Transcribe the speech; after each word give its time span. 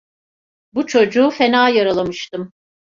Bu 0.73 0.87
çocuğu 0.87 1.29
fena 1.29 1.69
yaralamıştım. 1.69 2.53